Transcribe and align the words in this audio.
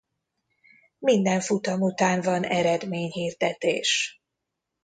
Minden 0.99 1.39
futam 1.41 1.81
után 1.81 2.21
van 2.21 2.43
eredményhirdetés. 2.43 4.21